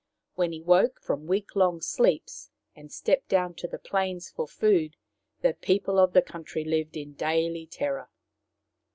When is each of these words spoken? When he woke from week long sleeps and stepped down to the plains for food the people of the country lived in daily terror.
When 0.33 0.51
he 0.51 0.63
woke 0.63 0.99
from 0.99 1.27
week 1.27 1.55
long 1.55 1.79
sleeps 1.79 2.49
and 2.75 2.91
stepped 2.91 3.29
down 3.29 3.53
to 3.53 3.67
the 3.67 3.77
plains 3.77 4.31
for 4.31 4.47
food 4.47 4.95
the 5.41 5.53
people 5.53 5.99
of 5.99 6.13
the 6.13 6.23
country 6.23 6.63
lived 6.65 6.97
in 6.97 7.13
daily 7.13 7.67
terror. 7.67 8.09